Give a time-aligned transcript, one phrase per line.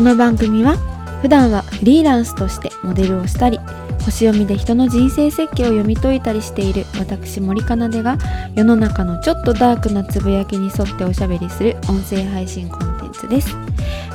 [0.00, 0.78] この番組は
[1.20, 3.58] 普段はフリーランスとしてモデルをしたり
[4.02, 8.16] 星読みで人の人生設計を読み解いたりしている私森かなでが
[8.54, 13.50] 世の中のちょっとダークなつぶやきに沿っておしゃべりする音声配信コンテンツです。
[13.50, 13.58] フ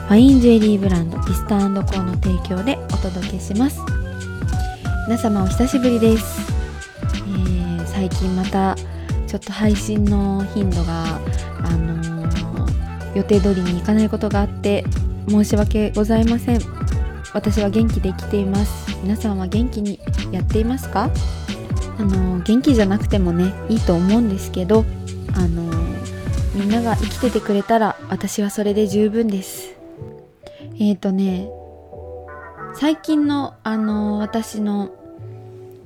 [0.09, 3.79] ァインジュエリーブランドピスターコーの提供でお届けします。
[5.07, 6.51] 皆様お久しぶりです、
[7.13, 8.75] えー、最近また
[9.27, 11.19] ちょっと配信の頻度が
[11.63, 14.83] あのー、予定通りにいかないことがあって
[15.27, 16.59] 申し訳ございません。
[17.33, 18.95] 私は元気で生きています。
[19.03, 19.99] 皆さんは元気に
[20.31, 21.09] やっていますか？
[21.97, 24.83] あの元気じゃなくてもねいいと思うんですけど
[25.35, 25.71] あの
[26.53, 29.75] みんなが生きててくれたら私はそれで十分です。
[30.79, 31.49] えっ、ー、とね
[32.75, 34.91] 最近のあの私の、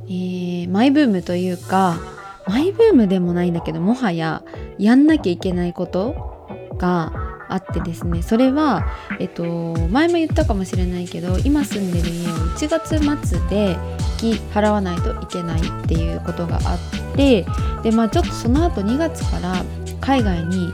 [0.05, 1.99] えー、マイブームというか
[2.47, 4.43] マイブームでもないんだけどもはや
[4.79, 6.47] やんなきゃいけないこと
[6.79, 8.85] があってですねそれは、
[9.19, 13.77] えっと、前も言ったかもしれないけど今住んでる家を1月末で
[14.21, 17.45] 引き払わないといけないっていうことがあって
[17.83, 19.63] でまあちょっとその後2月から
[19.99, 20.71] 海外に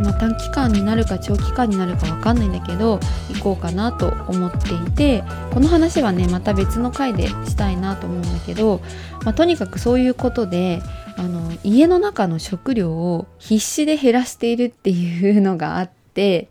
[0.00, 3.00] まあ、短期間になるか長期間になるか分かんないんだけど
[3.34, 8.80] 行こうかなと思っていてこの話はねまた別の回でしたいなと思うんだけど、
[9.24, 10.80] まあ、とにかくそういうことで
[11.16, 16.48] あの家の中の食料を必死で減らしているっていうのがあってて、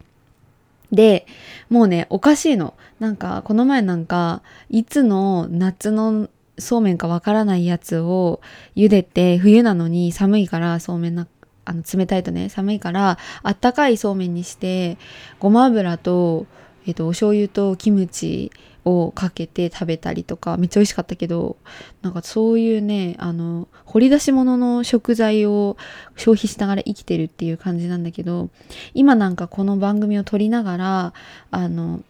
[0.94, 1.28] で、
[1.70, 2.74] もうね、おかしいの。
[3.02, 8.40] なんか、この前なんか、いつの夏のそうめんかわからないやつを
[8.78, 11.28] 茹でて、冬なのに寒いからそうめんな、
[11.66, 14.98] あの、冷たいとね、寒いから、あったかいそうめんにして、
[15.40, 16.46] ごま油と、
[16.86, 18.54] えっ、と、お醤油とキムチ
[18.88, 21.58] をかけて食べたりとかめっちゃ美味しかったけど
[22.02, 25.76] なんかそういうねあの掘り出し物の食材を
[26.16, 28.50] 消費しながら生きてるっていう感じなんだけど
[28.94, 31.14] 今なんかこの番組を撮りながら
[31.52, 32.02] あの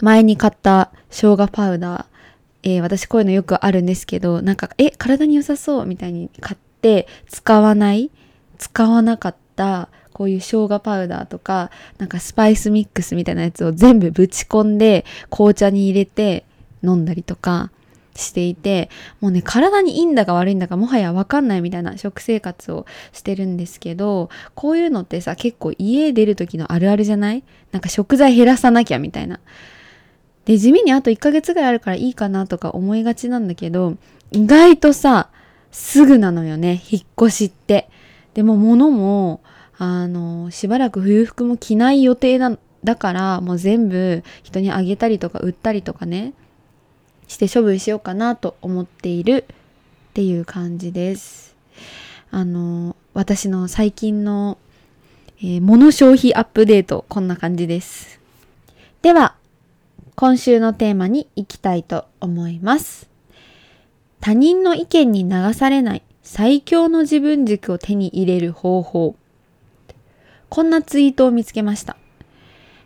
[0.00, 2.18] 前に買った生姜パウダー
[2.64, 8.10] えー、私こういうのよくあるんですけどなんかえ体に良さそうみたいに買って使わない
[8.58, 16.44] 使わなかったこういう生姜パウダーとか、なんかスパイスミックスみたいなやつを全部ぶち込んで紅茶に入れて
[16.82, 17.70] 飲んだりとか
[18.16, 18.90] していて、
[19.20, 27.44] もうね、体にいいんだか悪いんだかもはやわかんないみたいな食生活をしてるんですけど、こういうのってさ、結構家出る時のあるあるじゃない？
[27.70, 29.38] なんか食材減らさなきゃみたいな。
[30.46, 33.96] で、地味にあと1ヶ月ぐらいあるからいいかなとか思いがちなんだけど、
[34.32, 35.30] 意外とさ、
[35.70, 37.88] すぐなのよね、引っ越しって。
[38.34, 39.42] でも物も、
[39.78, 46.32] あの、しばらく冬服も着ない予定だだからもう全部人にあげたりとか売ったりとかね
[47.26, 51.56] して処分しようかなと思っているっていう感じです。
[52.30, 54.58] あの私の最近の、
[55.38, 58.20] えー、物消費アップデートこんな感じです。
[59.02, 59.34] では
[60.14, 63.08] 今週のテーマに行きたいと思います。
[64.20, 69.16] 他人の意見に流されない最強の自分軸を手に入れる方法
[70.48, 71.96] こんなツイートを見つけました。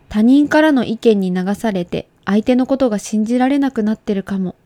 [0.08, 4.56] 他人からの意見に流されて相手のことが信じられなくなってるかも。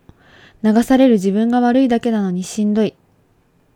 [0.62, 2.95] 流される自分が悪いだけなのにしんどい。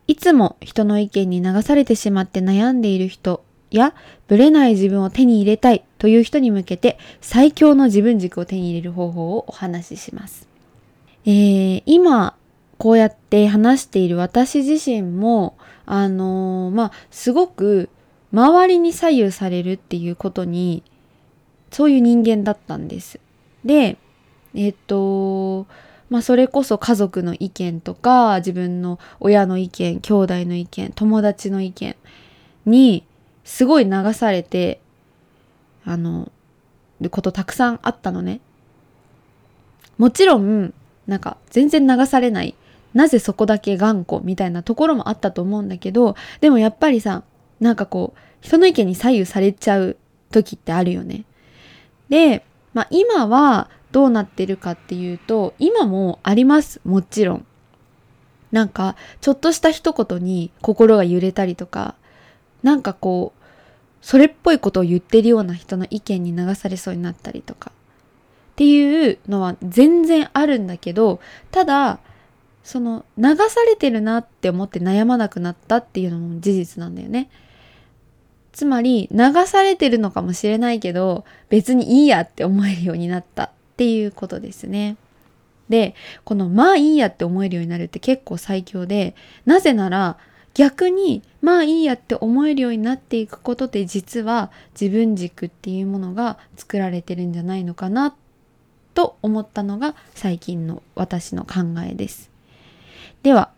[0.07, 3.95] いつも人の意見に流されてしまって悩んでいる人や、
[4.27, 10.49] ぶれない自分を手に入れたいという人に向けて最強の自分軸を手に入れる方法をお話しします。
[11.27, 12.35] えー、今、
[12.79, 17.91] こうやって話している私自身も、あのー、まあ、すごく
[18.33, 20.83] 周りに左右されるっていうことに、
[21.71, 23.21] そういう人間だったんです。
[23.65, 23.97] で、
[24.55, 25.67] えっと、
[26.09, 31.97] まあそれこそ家族の意見とか、自分の親の意見、兄弟の意見、友達の意見
[32.67, 33.05] に、
[33.45, 34.81] すごい流されて、
[35.85, 36.31] あの、
[37.11, 38.41] ことたくさんあったのね。
[39.99, 40.73] もちろん、
[41.07, 42.55] なんか全然流されない。
[42.95, 47.23] なぜそこだけ頑固みたいなところもあったと思うんだけど、でもやっぱりさ、
[47.61, 49.97] なんかこう、人の意見に左右されちゃう
[50.33, 51.25] 時ってあるよね。
[52.09, 56.81] で、まあ今はどうなってるかっていうと、今もあります。
[56.85, 57.47] もちろん。
[58.53, 61.95] なんか、ちょっとした一言に心が揺れたりとか、
[62.63, 63.41] なんかこう、
[64.03, 67.73] それっぽいことを言ってるような人の意見に流されそうになったりとか。
[68.53, 71.21] っていうのは全然あるんだけど、
[71.51, 72.01] ただ、
[72.63, 77.31] その流されてるなって思って悩まなくなったっていうのも事実なんだよね。
[78.53, 84.97] つまり流されてるのかもしれないけど別にいいやって思えるようになったっていうことですね。
[85.71, 85.95] で、
[86.25, 89.15] このまあいいやって思えるようになるって結構最強で、
[89.47, 90.19] なぜなら
[90.53, 98.15] 逆にまあいいやって思えるようになっていくことで実は自分軸っていうものが作られてるんじゃないのかな
[98.95, 102.31] と思ったのが最近の私の考えです。
[103.23, 103.51] では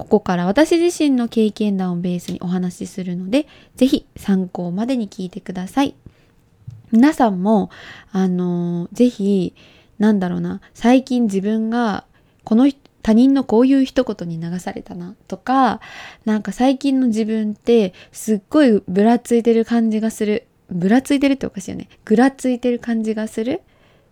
[0.00, 5.94] ここから私自身の経験談をベースにお話しするので、ぜひ参考までに聞いてください。
[6.90, 7.68] 皆さんも、
[8.10, 9.54] あのー、ぜひ、
[9.98, 12.04] なんだろうな、最近自分が
[12.44, 12.70] この
[13.02, 15.80] 他人のこういう一言に流されたなとか、
[16.24, 20.46] なんか最近の自分ってすっごいぶらついてる感じがする。
[20.70, 21.88] ぶらついてるっておかしいよね。
[22.06, 23.60] ぐらついてる感じがする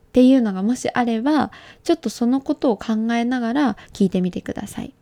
[0.09, 1.51] っていうのがもしあれば、
[1.83, 4.93] ちょっとそのことを考えながら聞いてみてください。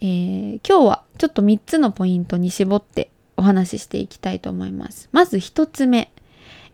[0.00, 5.08] えー、今日はちょっと3つのポイントに絞ってお話ししていきたいと思います。
[5.12, 6.12] まず1つ目。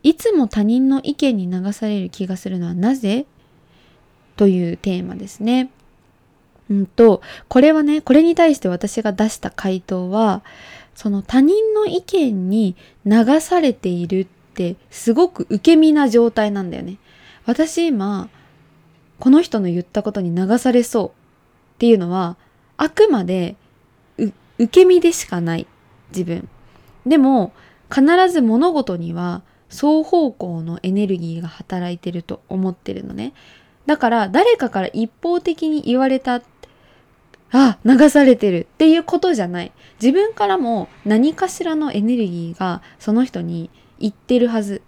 [0.03, 3.27] いつも他人の意見に流される気がするのはなぜ？
[4.37, 5.71] というテーマですね。
[6.71, 10.43] うんと、これはね、これに対して私が出した回答は、
[10.95, 16.99] その他人の意見に流されているってすごく受け身な状態なんだよね。
[17.47, 18.29] 私今、
[19.19, 21.13] この人の言ったことに流されそうっ
[21.79, 22.37] ていうのは、
[22.77, 23.57] あくまで
[24.19, 24.33] 受
[24.69, 25.67] け身でしかない
[26.11, 26.49] 自分。
[27.07, 27.53] でも
[27.93, 33.33] 必ず物事には双方向のエネルギーが働いてると思ってるのね。
[33.87, 36.43] だから誰かから一方的に言われた
[37.55, 39.73] あ、流されてるっていうことじゃない。
[40.01, 43.69] 自分からも何かしらのエネルギーがその人に
[43.99, 44.83] 言ってるはず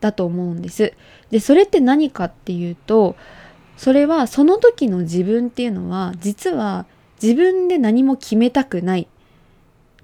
[0.00, 0.92] だと思うんです。
[1.30, 3.16] で、それって何かっていうと、
[3.78, 6.86] それはその時の自分っていうのは実は
[7.22, 9.08] 自分で何も決めたくない。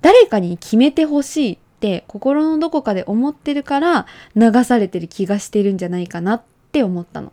[0.00, 6.42] 誰かに決めてほしいって心のどこかで思ってるから流されてる気がしてるんじゃないかなっ
[6.72, 7.32] て思ったの。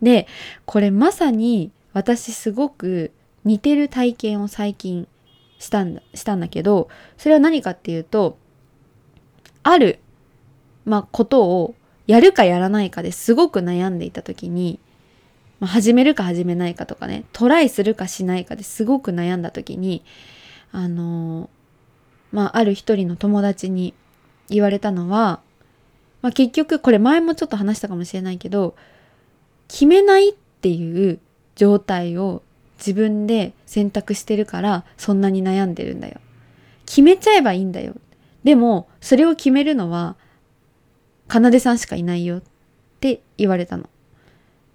[0.00, 0.26] で、
[0.64, 3.12] これまさに私すごく
[3.44, 5.06] 似てる体験を最近
[5.58, 8.36] したんだ、したんだけど、それは何かっていうと、
[9.62, 10.00] ある、
[10.84, 11.74] まあ、ことを
[12.06, 14.80] やるかやらないかですごく悩んでいた時に、
[15.62, 20.02] まあ、始めるか始めないかとかね、トライするかしないかですごく悩んだ時に、
[20.72, 21.48] あのー、
[22.32, 23.94] まあ、ある一人の友達に
[24.48, 25.40] 言われたのは、
[26.20, 28.74] まあ、結局これ前もちょっと話したかもしれないけど、
[29.68, 31.20] 決めないっていう
[31.54, 32.42] 状態を
[32.78, 36.20] 自分で選択してるからそんなに悩んでるんだよ。
[36.86, 37.94] 決めちゃえばいいんだよ。
[38.42, 40.16] でも、それを決めるのは、
[41.28, 42.42] かなでさんしかいないよっ
[42.98, 43.88] て言われたの。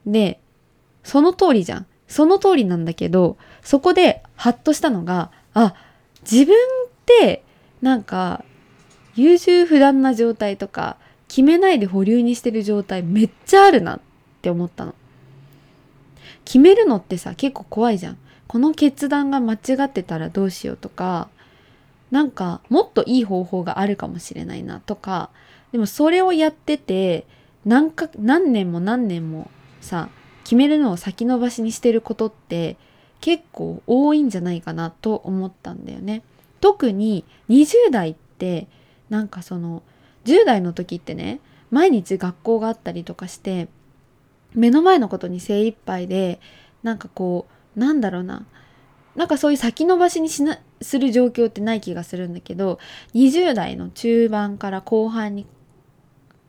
[0.05, 0.39] で、
[1.07, 1.85] その通りじゃん。
[2.09, 5.73] その通りなんだけど、そこでハッとしたのが、あ、
[6.29, 7.43] 自分って
[7.81, 8.43] なんか
[9.15, 10.97] 優柔不断な状態とか
[11.29, 13.99] 決めないで保留にしてる状態めっちゃあるなっ
[14.41, 14.95] て思ったの。
[16.43, 18.17] 決めるのってさ結構怖いじゃん。
[18.47, 21.29] この決断が間違ってたらどうしようとか
[22.11, 25.29] なんかもっといい方法があるかもしれないなとか
[25.71, 27.25] でもそれをやってて
[27.65, 29.49] 何か何年も何年も
[29.79, 30.09] さ
[30.47, 32.77] 決めるのを先延ばしにしてることって
[33.19, 36.23] 結構多いんじゃないかなと思ったんだよね。
[36.61, 38.69] 特に20代って
[39.09, 39.83] なんかその
[40.23, 43.67] 10代の時ってね毎日学校があったりとかして
[44.53, 46.39] 目の前のことに精一杯で
[46.81, 47.45] なんかこ
[47.75, 48.45] うなんだろうな
[49.17, 52.79] なんかそういう先延ばしにしなする状況ってない気がするんだけど
[53.15, 55.45] 20代の中盤から後半に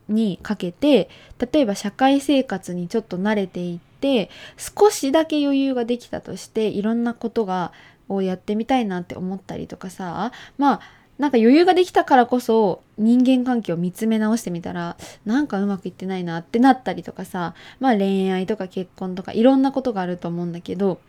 [0.09, 1.11] にかけて
[1.53, 7.73] 例えば社会生活にちょっと慣れていっって少しだけ余裕ができたとしていろんなことが
[8.09, 10.81] をやってみたいなって思ったりとかさまあ
[11.19, 21.01] なんか余裕ができたからこそ人間関係を見つめ直してみたらなんかうまくいってないなってなったりとかさまあ恋愛とか結婚とかいろんなことがあると思うんだけど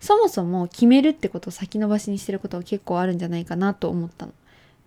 [0.00, 4.32] そもそも決めるってことを先延ばしにしてることが結構あるんじゃないかなと思ったの。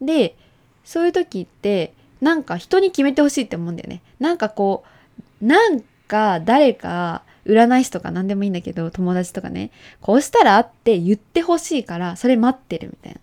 [0.02, 0.36] で
[0.84, 4.02] そういう時ってなんか人に決めてほしいって思うんだよね。
[4.20, 4.84] なんかこ
[5.42, 9.72] うなんか誰か占い師とか何でもいいんだけど、友達とかね、
[10.02, 13.20] こうしたらって言ってほしいから、それ待ってるみたいな。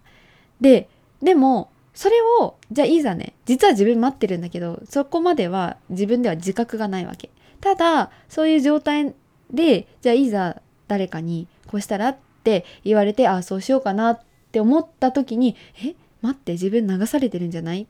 [0.60, 0.88] で、
[1.22, 7.30] でも、それを、じゃあいざね、実は自分待ってるんだけど、そこまでは自分では自覚がないわけ。
[7.60, 9.14] ただ、そういう状態
[9.50, 14.20] で、じゃあいざ誰かにこうしたらって言われて、ああ、そうしようかなっ
[14.52, 17.82] て思った時に、え、待って、自分流されてるんじゃない？
[17.82, 17.86] っ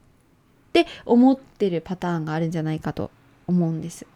[0.73, 3.11] て思ってるパターンがあるんじゃないかと
[3.47, 4.07] 思うんです。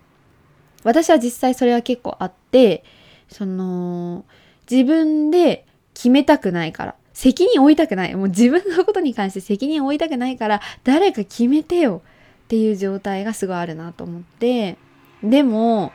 [0.85, 2.85] 私は実際それは結構あって、
[3.29, 4.25] その、
[4.71, 8.15] 自分で決めたくないから、責任負いたくない。
[8.15, 12.03] もう自分のことに関して責任負いたくないから、誰か決めてよ
[12.45, 14.77] っていう状態がすごいあるなと思って、
[15.23, 15.93] でも、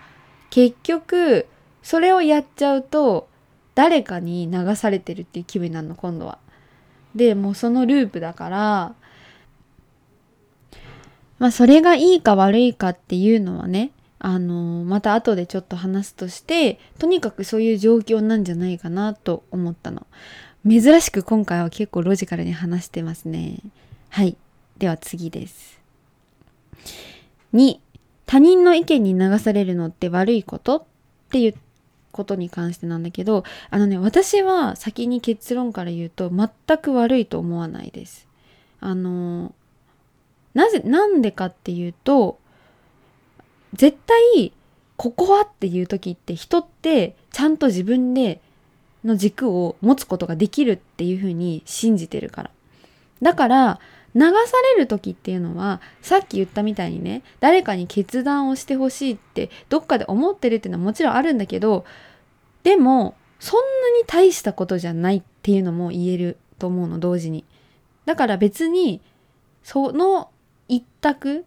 [0.49, 1.47] 結局、
[1.83, 3.27] それをやっちゃうと、
[3.75, 6.39] 誰かに流されてるっていう気分になるの今度は。
[7.17, 8.95] でもうそのループだから
[11.39, 20.07] まあそれがいいか悪いかっていうのはねあのまた後でちょっと話すとしてとにかくそういう状況なんじゃないかなと思ったの。
[20.67, 23.59] 珍しく今回は結構ロジカルに話してますね。
[24.09, 24.35] はい。
[24.77, 25.79] では次です。
[27.53, 27.79] 2
[28.25, 30.83] 他人の意見に流されるのって悪いことっ
[31.29, 31.55] ていう
[32.11, 38.27] ことに関してなんだけどあのね私は先に結論から言うと全く悪いと思わないです。
[38.79, 39.53] あの
[40.53, 42.39] なぜなんでかっていうと
[43.73, 44.53] 絶対
[44.95, 48.41] ここはっていう時って人ってちゃんと自分で
[49.05, 52.51] の軸を持つことができるっていうふうに信じてるから。
[53.21, 53.79] だから
[54.15, 54.31] 流さ
[54.75, 61.85] れる時っていうのはさっき言ったみたいにね誰かに決断をしてほしいってどっかで思ってるっていうのはもちろんあるんだけど
[62.63, 67.45] でもそんなに大したことじゃないっていうのも言えると思うの同時に。
[68.05, 69.01] だから別に
[69.63, 70.31] その
[70.67, 71.45] 一択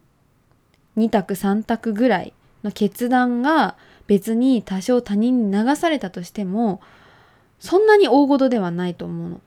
[0.97, 2.33] 2択3択ぐらい
[2.65, 6.81] の決断が別に多少他人に流されたとしても
[7.59, 9.41] そんなに大事ではないと思うの。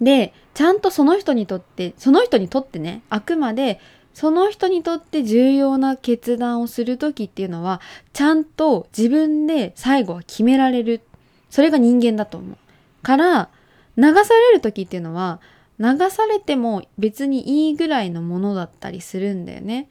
[0.00, 3.80] でちゃんとその人にとってその人にとってねあくまで
[4.12, 7.80] その人にとって重要な決断をする時っていうのは
[8.12, 11.00] ちゃんと自分で最後は決められる
[11.48, 12.56] それが人間だと思う
[13.02, 13.48] から
[13.96, 15.40] 流される時っていうのは
[15.78, 19.88] 流されても別にいいぐらいのものだったりするんだよね。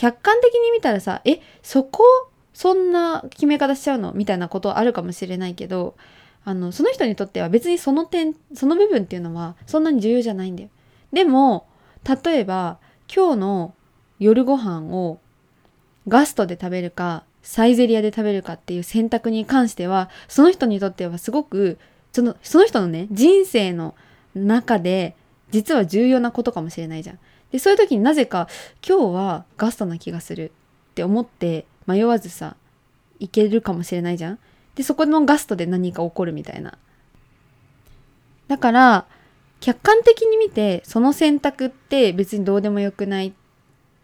[0.00, 2.02] 客観的に見たらさえそこ
[2.54, 5.94] そんな決め方しちゃうのみたいなことあるかもしれないけど
[6.42, 10.70] あのその人にとっては別にその点その部分っていうのはそんなに重要じゃないんだよ。
[11.12, 11.66] でも
[12.24, 12.78] 例えば
[13.14, 13.74] 今日の
[14.18, 15.18] 夜ご飯を
[16.08, 21.78] ガストで食べるかサイゼリアで食べるかっていう選択に関してはその人にとってはすごく
[22.12, 23.94] そのその人のね人生の
[24.34, 25.14] 中で
[25.50, 27.18] 実は重要なことかもしれないじゃん。
[27.52, 28.48] でそういう時になぜか
[28.86, 30.52] 今日はガストな気がする
[30.90, 32.56] って思って迷わずさ
[33.18, 34.38] いけるかもしれないじゃん。
[34.74, 36.78] でそこのガストで何か起こるみたいな。
[38.48, 39.06] だから
[39.60, 43.32] 客観的に見てその選択って別にどうでもよくないっ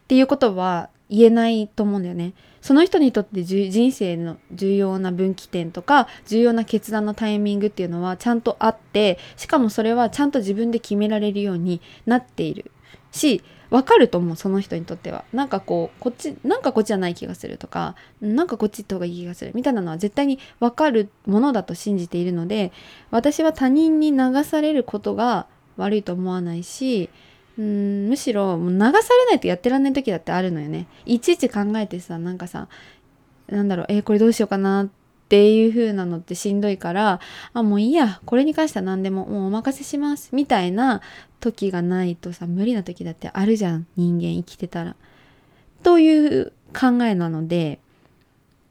[0.07, 2.33] ていうことは言えないと思うんだよね。
[2.61, 12.71] その人にとって人生の重要な分岐点とか重要な決断のタイミングっていうのはちゃんとあってしかもそれはちゃんと自分で決められるようになっている
[13.11, 15.25] し分かると思うその人にとっては。
[15.33, 19.51] なんかこうこっちなんかこっちじゃない気がするとかなんかこっち行った方がいい気がする。
[19.53, 22.71] みたいなのは絶対に分かるものだと信じているので
[23.11, 27.09] 私は他人に流されることが悪いと思わないし
[27.57, 30.87] うんむしろ流されないとやってらんない時だってあるのよね。
[31.05, 32.67] いちいち考えてさなんかさ
[33.47, 34.89] なんだろうえー、これどうしようかな
[35.27, 37.19] っていう風なのってしんどいから
[37.51, 41.01] あもういいやこれに関しては何でももうお任せしますみたいな
[41.41, 44.95] 時がないとさ無理な時だってあるじゃん人間生きてたら。
[45.83, 47.79] という考えなので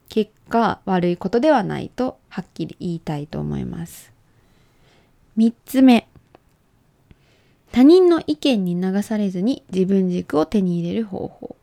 [0.09, 4.11] 結果悪いことではないとはっきり言いたいと思います。
[5.37, 6.09] 3つ目
[7.71, 11.56] 他人の意見に流されずに自分軸を手に入れる方法。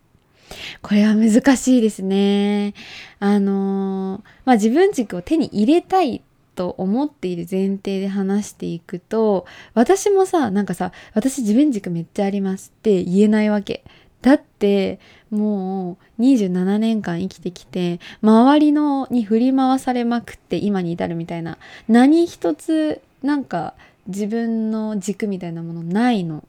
[0.82, 2.74] これは難しいですね。
[3.20, 6.22] あのー、まあ、自分軸を手に入れたい
[6.56, 13.84] と思っている前提で話していくと、私もさ、なんかさ、私自分軸めっちゃありますって言えないわけ。
[14.22, 15.00] だって、
[15.32, 23.74] もう27年間生きてきて、周りのに振り回されまくって今に至るみたいな、何一つなんか
[24.08, 26.44] 自分の軸みたいなものないの。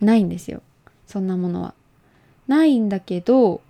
[0.00, 0.62] ないんですよ。
[1.06, 1.74] そんなものは。
[2.48, 3.60] ないんだけど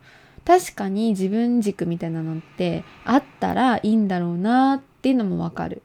[0.44, 5.82] 確かに自分軸みたいなのってあったらいいんだろうなっていうのもわかる。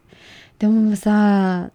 [0.60, 1.71] でもさ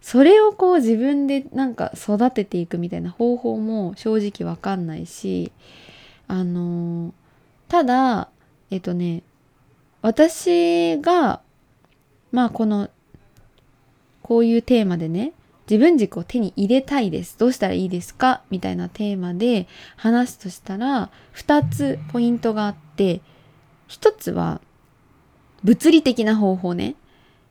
[0.00, 5.50] それをこう自分でなんか育てていくみたいな方法も正直わかんないし
[6.28, 7.12] あの
[7.68, 8.28] ただ
[8.70, 9.22] えっとね
[10.00, 11.40] 私が
[12.30, 12.88] まあこの
[14.22, 15.32] こういうテーマでね
[15.68, 17.38] 自分軸を手に入れたいです。
[17.38, 18.42] どうしたらいいですか？
[18.50, 23.20] みたいなテーマで話すとしたら、2つポイントがあって、
[23.88, 24.60] 1つは
[25.62, 26.94] 物理的な方法ね。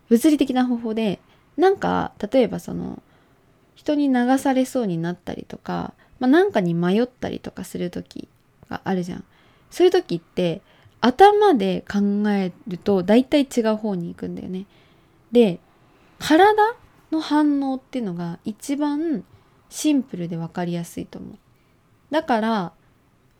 [0.10, 1.20] 物理的な方法で、
[1.58, 3.02] なんか、例えばその、
[3.76, 8.28] 人に流されそうになったりとか、まあ、なんかに迷ったりとかする時
[8.70, 9.24] があるじゃん。
[9.70, 10.62] そういう時って、
[11.02, 14.66] 頭で考えると大体違う方に行くんだよね。
[15.32, 15.60] で、
[16.18, 16.56] 体
[17.12, 19.24] の反応っていうのが一番
[19.70, 21.38] シンプルで分かりやすいと思う。
[22.12, 22.74] だから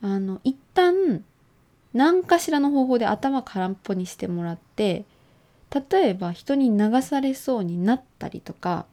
[0.02, 1.24] あの一旦
[1.92, 5.04] 何かしらの方法で頭空っぽにしてもらって
[5.90, 8.86] 例えば人に流されそうになったりとか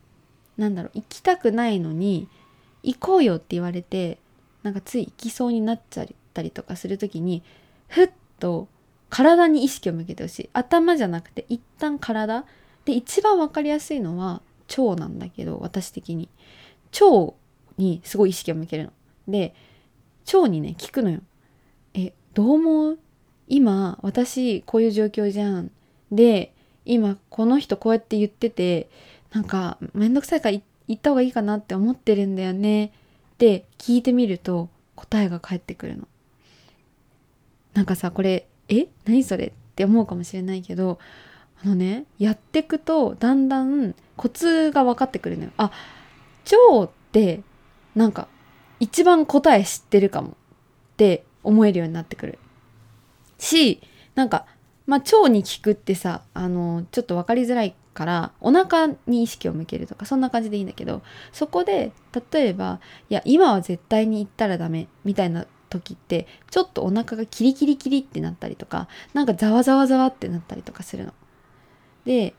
[0.58, 2.27] なんだろう行きたくないのに
[2.84, 4.20] 行こうよって言われて
[4.63, 7.44] なんかつい行きそうになっちゃったりとかする時に
[7.88, 8.67] ふっと
[9.10, 12.46] 体に意識を向けてほしい頭じゃなくて一旦体
[12.86, 16.29] で一番分かりやすいのは腸なんだけど私的に。
[17.01, 17.34] 腸
[17.77, 18.91] にすごい意識を向けるの。
[19.27, 19.53] で
[20.34, 21.19] 腸にね聞くのよ。
[21.93, 23.00] えどう思う？
[23.48, 25.72] 今私こういう状況じゃん。
[26.12, 26.53] で
[26.86, 28.89] 今この人こうやって言ってて
[29.34, 30.57] なんかめんどくさいから
[30.88, 32.86] 言った方がいいかなって思ってるんだよね。
[32.86, 32.91] っ
[33.38, 36.07] て聞いてみると答えが返ってくるの。
[37.74, 38.88] なんかさこれえ？
[39.03, 39.48] 何それ？
[39.48, 40.98] って思うかもしれないけど
[41.64, 45.52] あのねやってくとだんだんコツが分かってくるのよ。
[45.58, 45.72] あ
[46.74, 47.42] 腸って
[47.96, 48.28] なんか
[48.80, 50.32] 一番答え知ってるかもっ
[50.98, 52.40] て思えるようになってくる。
[53.38, 53.82] し
[54.16, 54.46] なんか
[54.86, 61.94] まあ腸に効くってさあのちょっと分かりづらいからお腹に意識を向けるとかそんな感じでいいんだけどそこで
[62.32, 71.14] 例えばいや今は絶対に行ったらダメみたいな時ってちょっとお腹がキリキリキリってなったりとかなんかざわざわざわってなったりとかするの。
[72.06, 72.34] で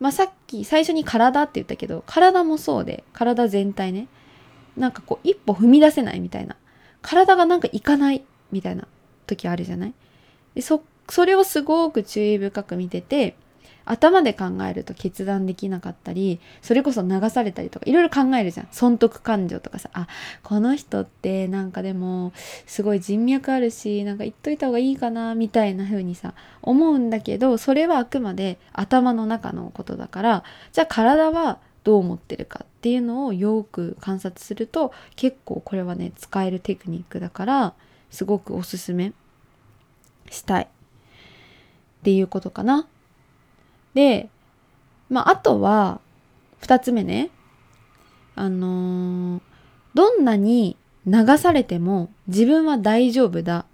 [0.00, 4.08] まあさっき最初に体って言ったけど体もそうで体全体ね。
[4.76, 6.56] なんかこう一歩踏み出せないみたいな。
[7.02, 8.86] 体がなんかいかないみたいな
[9.26, 9.94] 時あるじゃない？
[10.54, 13.36] でそそれをすごく注意深く見てて
[13.88, 20.08] 頭で考えると決断できなかったりそれこそ流されたりとかいろいろ考えるじゃん損得感情とかさあ
[20.42, 22.32] この人ってなんかでも
[22.66, 37.74] すごい人脈あるしなんか言っといた方がいいかなみたいな風にさ思うんだけどそれはあくまで頭の中のことだからじゃあ体はどう思ってるかっていうのをよく観察すると結構これはね使えるテクニックだから
[38.10, 39.12] すごくおすすめ
[40.30, 40.66] したいっ
[42.02, 42.86] ていうことかな。
[43.98, 44.28] で、
[45.10, 46.00] まあ、あとは、
[46.60, 47.30] 二つ目ね。
[48.36, 49.42] あのー、
[49.92, 53.66] どんなに流されても自分は大丈夫だ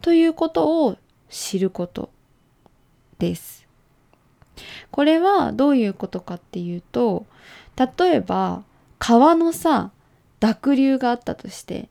[0.00, 0.96] ということを
[1.28, 2.08] 知ること
[3.18, 3.66] です。
[4.90, 7.26] これはどういうことかっていうと、
[7.76, 8.62] 例えば
[8.98, 9.90] 川のさ、
[10.40, 11.90] 濁流があったとして、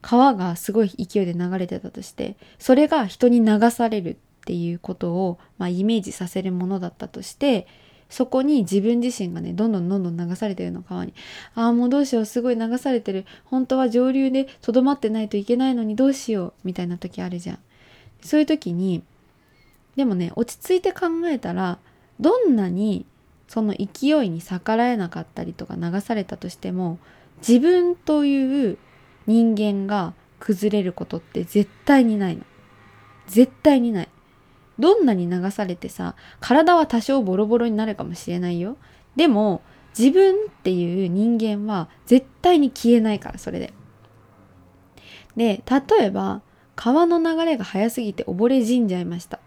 [0.00, 4.16] 川がすごい勢いで流れてたとして、それが人に流される
[4.50, 7.68] っていうことを、まあ、イメージさせるものだったとして
[8.08, 11.14] そこに自分自身がねどんどんどんどん流されてるの川に。
[11.54, 13.26] ああもうどうしようすごい流されてる。
[13.44, 17.58] 本当は上流でとどまってないといけないのにどうしようみたいな時あるじゃん。
[18.22, 19.04] そういう時に
[19.94, 21.78] でもね落ち着いて考えたら
[22.18, 23.06] どんなに
[23.46, 26.98] その勢いに逆らえなかったりとか流されたとしても
[27.46, 28.78] 自分という
[29.28, 32.42] 人間が崩れることって絶対にないの。
[33.28, 34.08] 絶対にない。
[34.80, 38.76] どんなに流されてさ体は多少ボロボロになるかもしれないよ。
[39.16, 39.62] でも
[39.98, 43.72] 自分っていう人間は絶対に消えないからそれで。
[45.36, 46.42] で例えば
[46.76, 49.36] 川の流れが速すぎて溺れ死んじゃいました。
[49.36, 49.40] っ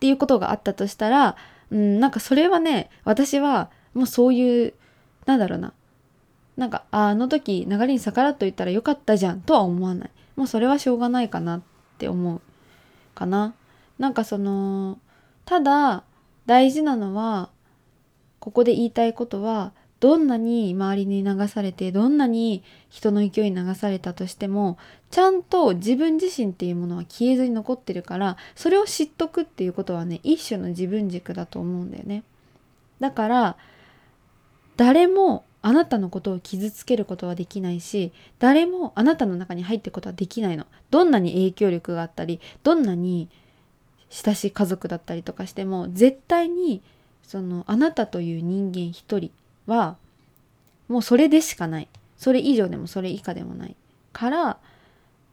[0.00, 1.36] ていうことがあったとしたら
[1.70, 4.74] うんなんかそれはね私はもうそういう
[5.26, 5.72] なんだろうな。
[6.56, 10.10] なんかあの時流れに逆らっといたらよかったじゃんとは思わない。
[10.36, 11.62] もうそれはしょうがないかなっ
[11.98, 12.40] て思う
[13.14, 13.54] かな。
[13.98, 14.98] なんかその
[15.44, 16.04] ただ
[16.46, 17.50] 大事なのは
[18.38, 24.76] ここで言いたいことはどんなに周りに流されてどんなに人の勢いに流されたとしても
[25.10, 32.22] ちゃんと自分自身っていうものは消えずに残ってるからそれを知っとくっていうことはね一種の自分軸だと思うんだよね。
[33.00, 33.56] だから
[34.76, 40.66] 誰もあなたのことを傷つけることはできないし誰もあなたの中に入っていくことはできないの。
[40.90, 43.30] どんなに影響力があったりどんなに
[44.14, 46.82] 親しい家族だったりとかしても絶対に
[47.24, 49.32] そのあなたという人間一人
[49.66, 49.96] は
[50.86, 51.88] もうそれでしかない。
[52.16, 53.74] それ以上でもそれ以下でもない。
[54.12, 54.58] から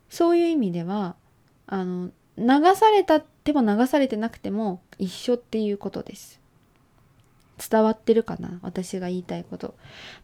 [0.10, 1.16] そういう意味では
[1.68, 6.40] あの流されたっても流されてなくても一緒っていうことです。
[7.70, 9.76] 伝わってるかな私が言いたいこと。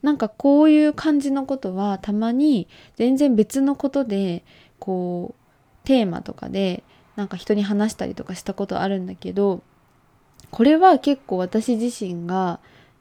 [0.01, 4.43] なんかこういう感じのことはたまに全然別のことで
[4.79, 6.83] こうテーマとかで
[7.17, 9.61] なんか人に話したりとかしたことあるんだけど
[10.51, 12.59] これは結構私自身が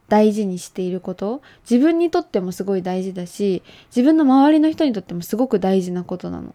[0.09, 1.43] 大事にしていること。
[1.69, 6.55] 自分にとってもすごい大事だし自分の周りの人にとってもすごく大事なことなの。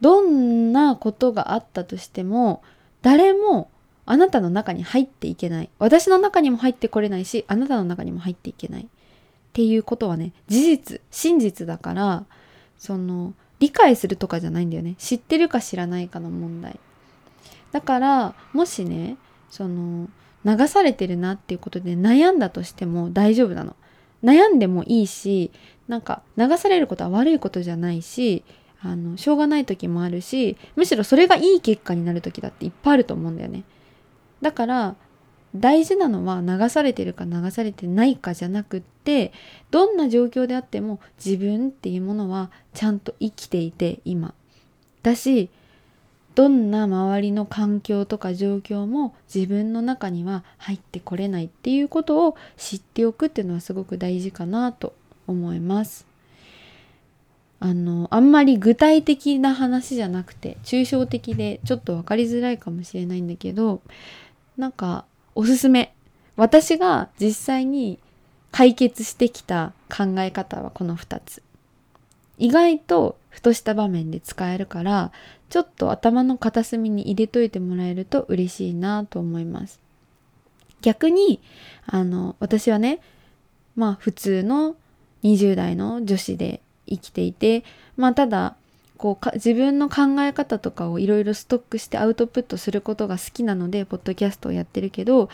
[0.00, 2.62] どんなことがあったとしても
[3.02, 3.70] 誰も
[4.04, 5.70] あなたの中に入っていけない。
[5.78, 8.82] 私の中にも入ってこれないしあなたの中にも入っていけない。
[8.82, 8.86] っ
[9.52, 12.24] ていうことはね事実真実だから
[12.78, 14.94] その理解するとかじゃないんだよね。
[14.98, 16.78] 知ってるか知らないかの問題。
[17.76, 19.18] だからもしね
[19.50, 20.08] その
[20.46, 23.76] 流されてるなっていうことで悩んだとしても大丈夫なの。
[24.24, 25.50] 悩んでもいいし
[25.86, 28.44] なんか流されることは悪いことじゃないし
[28.80, 33.64] あのしょうがない時もあるしむしろそれがいい結果になる時だっていっぱいあると思うんだよね。
[34.40, 34.96] だから
[35.54, 39.34] 大事なのは流されてるか流されてないかじゃなくって
[39.70, 44.32] どんな状況であっても自分っていうものはちゃんと生きていて今
[45.02, 45.50] だし
[46.36, 54.94] どんな周りの環境とか状況も自分の中には入ってこれないっていうことを知っておくっていうのはすごく大事かなと
[55.26, 56.06] 思います。
[57.58, 63.80] あのあんまり具体的な話じゃなくて抽象的でちょっと分かりづらいかもしれないんだけど
[64.58, 65.94] なんかおすすめ
[66.36, 67.98] 私が実際に
[68.52, 71.42] 解決してきた考え方はこの2つ
[72.36, 75.12] 意外とふとした場面で使えるから
[75.48, 79.80] ちょっと頭の片隅に入れといてもらえると嬉しいなと思います。
[80.82, 81.40] 逆に
[81.86, 83.00] あの私はね
[83.74, 84.76] まあ普通の
[85.24, 87.64] 20代の女子で生きていて
[87.96, 88.56] まあただ
[88.96, 95.28] こう自分の考え方とかをいろいろストックしてアウトプットすることが好きなのでポッドキャストをやってるけど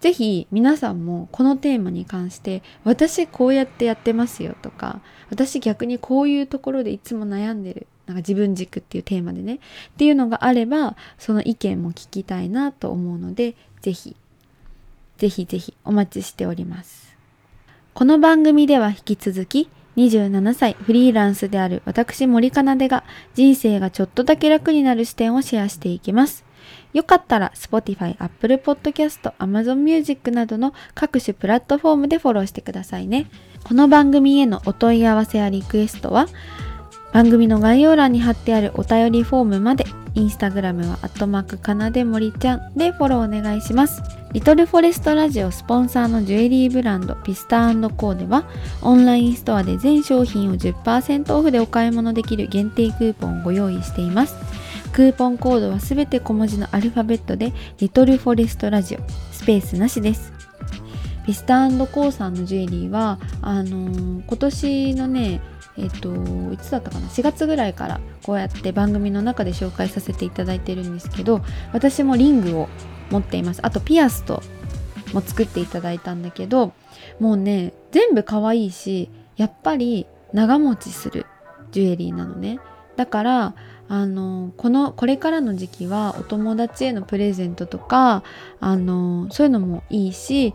[0.00, 9.58] 是非皆さんもこのテーマに関して私こうやってやってますよとか私逆にこういうところでいつも悩んでるなんか自分軸っていうテーマでねっ
[9.96, 14.16] ていうのがあればその意見も聞きたいなと思うので是非
[15.18, 17.16] 是非是非お待ちしております
[17.94, 26.44] この番組では引き続き27歳フリーランスである私森かなでが人生がちょっとだけ楽になる視点をシェアしていきます。
[26.92, 33.26] よかったら Spotify、Apple Podcast、Amazon Music などの各種プラットフォームでフォローしてくださいね。
[33.64, 36.26] この番組へのお問い合わせやリクエストは
[37.12, 44.02] 番組の概要欄に貼ってあるお便りフォームまでインスタグラムはアットマークかなでもりちゃんでフォローお願いします。
[44.32, 48.44] リトルフォレストラジオスポンサーのジュエリーブランドピスタコーでは
[48.80, 54.36] オンラインストアで全商品を10%オフでお買い物できる限定クーポンをご用意しています。
[54.92, 59.00] クーポンコードはすべて小文字のアルファベットでリトルフォレストラジオ
[59.32, 60.32] スペースなしです。
[61.26, 65.40] ピスタコーさんのジュエリーはあのー、今年のね
[65.76, 66.12] えっ、と
[66.52, 72.68] いつだったかな？4月ぐらいからこうやって番組の中で紹介させていただいてるんですけど私もリングを
[73.10, 73.60] 持っています。
[73.62, 74.42] あとピアスと
[75.12, 76.72] も作っていただいたんだけど
[77.18, 81.26] もうね全部可愛いしやっぱり長持ちする
[81.72, 82.58] ジュエリーなのね。
[82.96, 83.54] だから
[83.88, 88.22] あのこのこれからの時期はお友達へのプレゼントとか
[88.60, 90.54] あのそういうのもいいし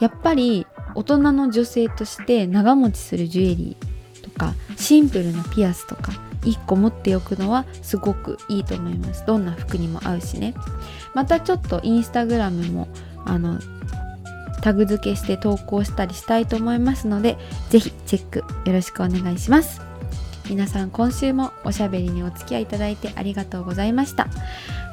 [0.00, 3.95] やっぱり大人の女性として長持ちするジュエリー
[4.36, 9.24] かシンプルなピアスとか1個持っておくのはすごくいいと思います。
[9.26, 10.54] どんな服にも合うしね。
[11.14, 12.88] またちょっとインスタグラムも
[13.24, 13.58] あの
[14.62, 17.36] タグ付けして投稿したりしたいと思いますので
[17.70, 19.80] 是非チェックよろしくお願いします。
[20.48, 24.28] 皆さん今週もおしゃべりにお付き合いいただいてありがとうございました。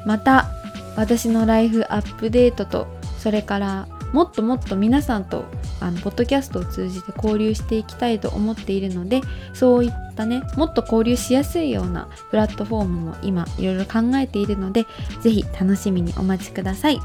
[0.04, 0.50] また
[0.96, 2.86] 私のライフアップデートと
[3.18, 5.44] それからもっともっと皆さんと
[5.80, 9.22] あのポッドキャストを通じて交流していきたいと思っているので
[9.54, 14.86] そういったねもっと交流しやすいようなプラットフォームも今いろいろ考えているので
[15.20, 17.00] 是非楽しみにお待ちください。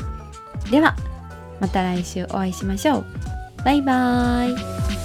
[0.70, 0.96] では
[1.60, 3.06] また来週お会いしましょう。
[3.66, 4.99] バイバーイ。